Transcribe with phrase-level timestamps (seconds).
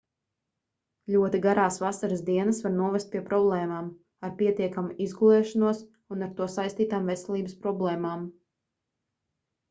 [1.15, 3.91] ļoti garās vasaras dienas var novest pie problēmām
[4.27, 5.83] ar pietiekamu izgulēšanos
[6.15, 8.25] un ar to saistītām veselības problēmām